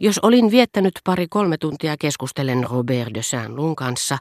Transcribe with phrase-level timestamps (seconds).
[0.00, 4.18] Jos olin viettänyt pari-kolme tuntia keskustellen Robert de Saint-Lun kanssa,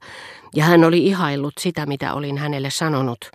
[0.56, 3.32] ja hän oli ihaillut sitä, mitä olin hänelle sanonut,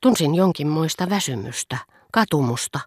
[0.00, 1.78] tunsin jonkinmoista väsymystä,
[2.12, 2.80] katumusta.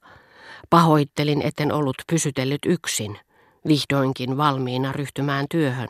[0.70, 3.20] Pahoittelin, etten ollut pysytellyt yksin,
[3.68, 5.90] vihdoinkin valmiina ryhtymään työhön.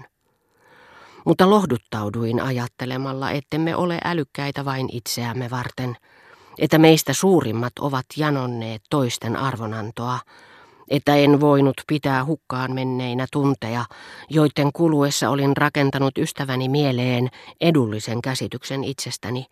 [1.25, 5.98] Mutta lohduttauduin ajattelemalla, ettemme ole älykkäitä vain itseämme varten,
[6.57, 10.20] että meistä suurimmat ovat janonneet toisten arvonantoa,
[10.89, 13.86] että en voinut pitää hukkaan menneinä tunteja,
[14.30, 17.30] joiden kuluessa olin rakentanut ystäväni mieleen
[17.62, 19.45] edullisen käsityksen itsestäni,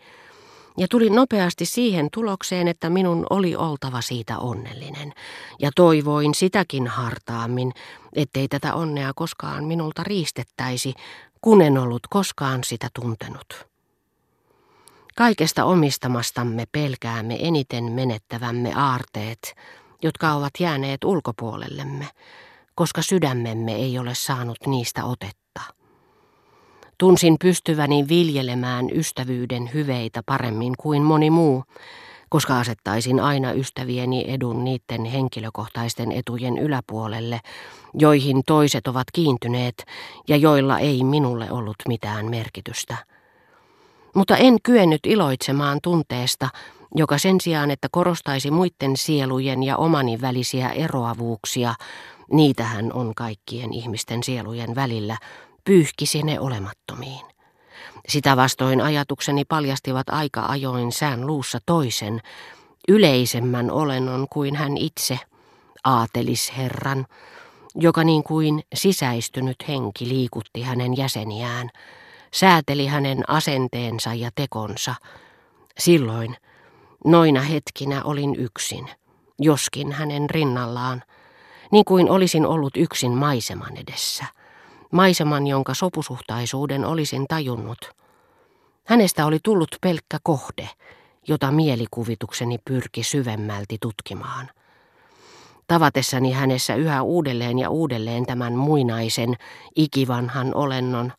[0.77, 5.13] ja tulin nopeasti siihen tulokseen, että minun oli oltava siitä onnellinen,
[5.59, 7.71] ja toivoin sitäkin hartaammin,
[8.15, 10.93] ettei tätä onnea koskaan minulta riistettäisi,
[11.41, 13.67] kun en ollut koskaan sitä tuntenut.
[15.15, 19.55] Kaikesta omistamastamme pelkäämme eniten menettävämme aarteet,
[20.03, 22.07] jotka ovat jääneet ulkopuolellemme,
[22.75, 25.61] koska sydämemme ei ole saanut niistä otetta.
[26.98, 31.63] Tunsin pystyväni viljelemään ystävyyden hyveitä paremmin kuin moni muu,
[32.29, 37.39] koska asettaisin aina ystävieni edun niiden henkilökohtaisten etujen yläpuolelle,
[37.93, 39.83] joihin toiset ovat kiintyneet
[40.27, 42.98] ja joilla ei minulle ollut mitään merkitystä.
[44.15, 46.49] Mutta en kyennyt iloitsemaan tunteesta,
[46.95, 51.73] joka sen sijaan, että korostaisi muiden sielujen ja omani välisiä eroavuuksia,
[52.31, 55.17] niitähän on kaikkien ihmisten sielujen välillä,
[55.65, 57.25] pyyhkisi ne olemattomiin.
[58.07, 62.21] Sitä vastoin ajatukseni paljastivat aika ajoin sään luussa toisen,
[62.87, 65.19] yleisemmän olennon kuin hän itse,
[65.83, 67.05] aatelisherran,
[67.75, 71.69] joka niin kuin sisäistynyt henki liikutti hänen jäseniään,
[72.33, 74.95] sääteli hänen asenteensa ja tekonsa.
[75.78, 76.38] Silloin,
[77.06, 78.90] noina hetkinä olin yksin,
[79.40, 81.03] joskin hänen rinnallaan,
[81.72, 84.25] niin kuin olisin ollut yksin maiseman edessä–
[84.91, 87.91] maiseman, jonka sopusuhtaisuuden olisin tajunnut.
[88.85, 90.69] Hänestä oli tullut pelkkä kohde,
[91.28, 94.50] jota mielikuvitukseni pyrki syvemmälti tutkimaan.
[95.67, 99.35] Tavatessani hänessä yhä uudelleen ja uudelleen tämän muinaisen,
[99.75, 101.13] ikivanhan olennon,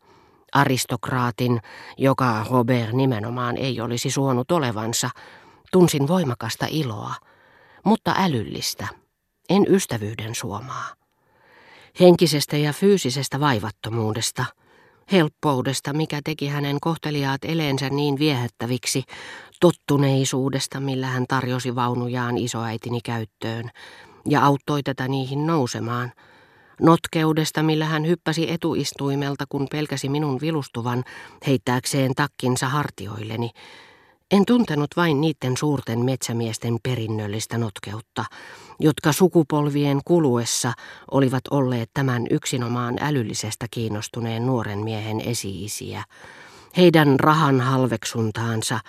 [0.53, 1.61] aristokraatin,
[1.97, 5.09] joka Robert nimenomaan ei olisi suonut olevansa,
[5.73, 7.13] tunsin voimakasta iloa,
[7.83, 8.87] mutta älyllistä,
[9.49, 10.93] en ystävyyden suomaa.
[11.99, 14.45] Henkisestä ja fyysisestä vaivattomuudesta,
[15.11, 19.03] helppoudesta, mikä teki hänen kohteliaat eleensä niin viehättäviksi,
[19.59, 23.69] tottuneisuudesta, millä hän tarjosi vaunujaan isoäitini käyttöön
[24.29, 26.11] ja auttoi tätä niihin nousemaan,
[26.81, 31.03] notkeudesta, millä hän hyppäsi etuistuimelta, kun pelkäsi minun vilustuvan
[31.47, 33.49] heittääkseen takkinsa hartioilleni,
[34.33, 38.25] en tuntenut vain niiden suurten metsämiesten perinnöllistä notkeutta,
[38.79, 40.73] jotka sukupolvien kuluessa
[41.11, 46.03] olivat olleet tämän yksinomaan älyllisestä kiinnostuneen nuoren miehen esiisiä,
[46.77, 48.79] heidän rahan halveksuntaansa,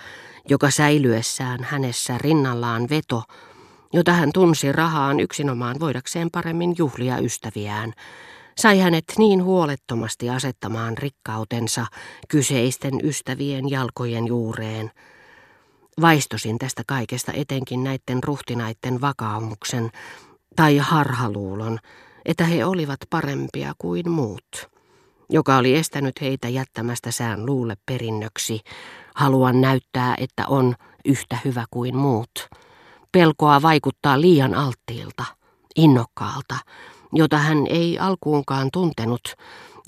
[0.48, 3.22] joka säilyessään hänessä rinnallaan veto,
[3.92, 7.92] jota hän tunsi rahaan yksinomaan voidakseen paremmin juhlia ystäviään,
[8.58, 11.86] sai hänet niin huolettomasti asettamaan rikkautensa
[12.28, 14.90] kyseisten ystävien jalkojen juureen–
[16.00, 19.90] Vaistosin tästä kaikesta etenkin näiden ruhtinaiden vakaumuksen
[20.56, 21.78] tai harhaluulon,
[22.24, 24.70] että he olivat parempia kuin muut,
[25.30, 28.60] joka oli estänyt heitä jättämästä sään luulle perinnöksi,
[29.14, 32.48] haluan näyttää, että on yhtä hyvä kuin muut.
[33.12, 35.24] Pelkoa vaikuttaa liian alttiilta,
[35.76, 36.56] innokkaalta,
[37.12, 39.34] jota hän ei alkuunkaan tuntenut,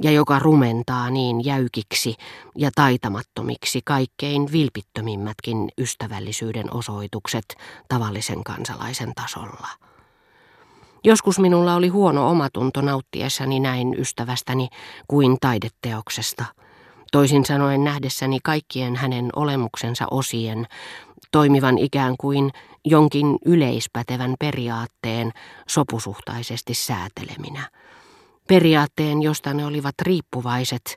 [0.03, 2.15] ja joka rumentaa niin jäykiksi
[2.57, 7.45] ja taitamattomiksi kaikkein vilpittömimmätkin ystävällisyyden osoitukset
[7.89, 9.69] tavallisen kansalaisen tasolla.
[11.05, 14.69] Joskus minulla oli huono omatunto nauttiessani näin ystävästäni
[15.09, 16.45] kuin taideteoksesta.
[17.13, 20.67] Toisin sanoen nähdessäni kaikkien hänen olemuksensa osien
[21.33, 22.51] toimivan ikään kuin
[22.85, 25.33] jonkin yleispätevän periaatteen
[25.69, 27.71] sopusuhtaisesti sääteleminä
[28.47, 30.97] periaatteen, josta ne olivat riippuvaiset,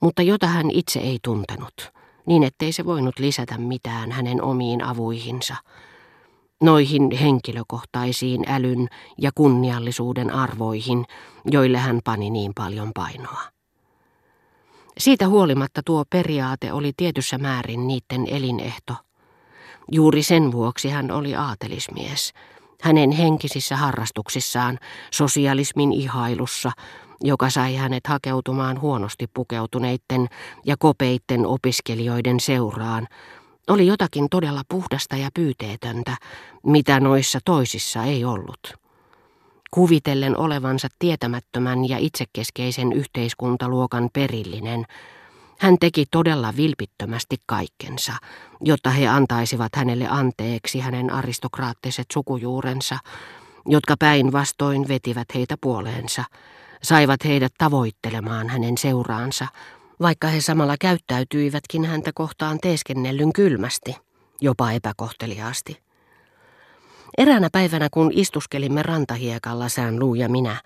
[0.00, 1.92] mutta jota hän itse ei tuntenut,
[2.26, 5.56] niin ettei se voinut lisätä mitään hänen omiin avuihinsa,
[6.62, 8.88] noihin henkilökohtaisiin älyn
[9.18, 11.04] ja kunniallisuuden arvoihin,
[11.50, 13.42] joille hän pani niin paljon painoa.
[14.98, 18.94] Siitä huolimatta tuo periaate oli tietyssä määrin niiden elinehto.
[19.92, 22.32] Juuri sen vuoksi hän oli aatelismies–
[22.82, 24.78] hänen henkisissä harrastuksissaan,
[25.10, 26.72] sosialismin ihailussa,
[27.20, 30.26] joka sai hänet hakeutumaan huonosti pukeutuneiden
[30.66, 33.08] ja kopeitten opiskelijoiden seuraan,
[33.68, 36.16] oli jotakin todella puhdasta ja pyyteetöntä,
[36.66, 38.74] mitä noissa toisissa ei ollut.
[39.70, 44.84] kuvitellen olevansa tietämättömän ja itsekeskeisen yhteiskuntaluokan perillinen,
[45.60, 48.12] hän teki todella vilpittömästi kaikkensa,
[48.60, 52.98] jotta he antaisivat hänelle anteeksi hänen aristokraattiset sukujuurensa,
[53.66, 56.24] jotka päinvastoin vetivät heitä puoleensa,
[56.82, 59.46] saivat heidät tavoittelemaan hänen seuraansa,
[60.00, 63.96] vaikka he samalla käyttäytyivätkin häntä kohtaan teeskennellyn kylmästi,
[64.40, 65.82] jopa epäkohteliaasti.
[67.18, 70.56] Eräänä päivänä, kun istuskelimme rantahiekalla sään luu ja minä,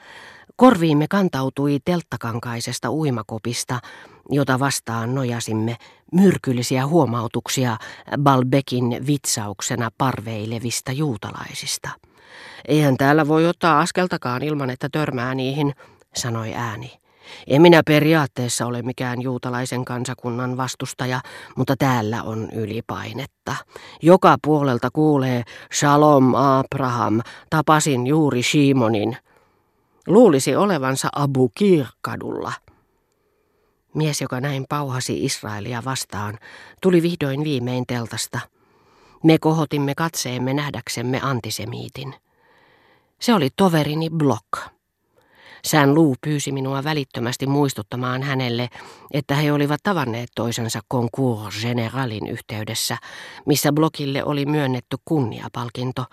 [0.56, 3.81] korviimme kantautui telttakankaisesta uimakopista,
[4.31, 5.77] jota vastaan nojasimme
[6.12, 7.77] myrkyllisiä huomautuksia
[8.19, 11.91] Balbekin vitsauksena parveilevista juutalaisista.
[12.69, 15.75] Eihän täällä voi ottaa askeltakaan ilman, että törmää niihin,
[16.17, 16.93] sanoi ääni.
[17.47, 21.21] En minä periaatteessa ole mikään juutalaisen kansakunnan vastustaja,
[21.56, 23.56] mutta täällä on ylipainetta.
[24.03, 25.43] Joka puolelta kuulee,
[25.75, 27.21] Shalom Abraham,
[27.51, 29.17] tapasin juuri Shimonin.
[30.06, 32.53] Luulisi olevansa Abu Kir-kadulla.
[33.95, 36.39] Mies, joka näin pauhasi Israelia vastaan,
[36.83, 38.41] tuli vihdoin viimein teltasta.
[39.23, 42.15] Me kohotimme katseemme nähdäksemme antisemiitin.
[43.21, 44.75] Se oli toverini Block.
[45.65, 48.69] Sään Luu pyysi minua välittömästi muistuttamaan hänelle,
[49.11, 52.97] että he olivat tavanneet toisensa Concours Generalin yhteydessä,
[53.47, 56.05] missä blogille oli myönnetty kunniapalkinto,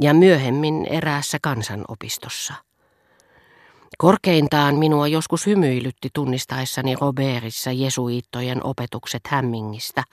[0.00, 2.69] ja myöhemmin eräässä kansanopistossa.
[4.00, 10.04] Korkeintaan minua joskus hymyilytti tunnistaessani Robertissa jesuiittojen opetukset hämmingistä,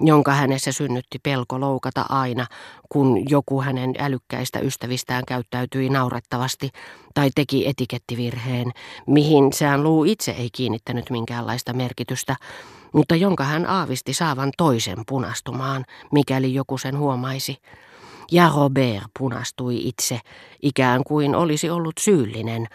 [0.00, 2.46] jonka hänessä synnytti pelko loukata aina,
[2.88, 6.70] kun joku hänen älykkäistä ystävistään käyttäytyi naurettavasti
[7.14, 8.72] tai teki etikettivirheen,
[9.06, 12.36] mihin sään luu itse ei kiinnittänyt minkäänlaista merkitystä,
[12.92, 17.56] mutta jonka hän aavisti saavan toisen punastumaan, mikäli joku sen huomaisi.
[18.32, 20.20] Ja Robert punastui itse,
[20.62, 22.66] ikään kuin olisi ollut syyllinen,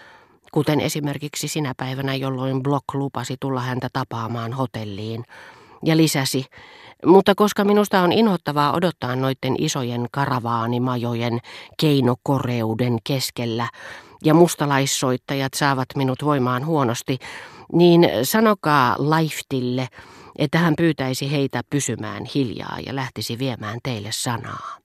[0.51, 5.23] kuten esimerkiksi sinä päivänä, jolloin Block lupasi tulla häntä tapaamaan hotelliin,
[5.85, 6.45] ja lisäsi,
[7.05, 11.39] mutta koska minusta on inhottavaa odottaa noiden isojen karavaanimajojen
[11.79, 13.69] keinokoreuden keskellä,
[14.23, 17.17] ja mustalaissoittajat saavat minut voimaan huonosti,
[17.73, 19.87] niin sanokaa Laiftille,
[20.37, 24.77] että hän pyytäisi heitä pysymään hiljaa ja lähtisi viemään teille sanaa.